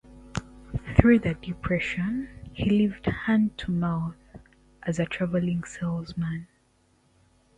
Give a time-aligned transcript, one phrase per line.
[0.97, 4.15] Through the depression he lived hand-to-mouth
[4.81, 6.47] as a traveling salesman.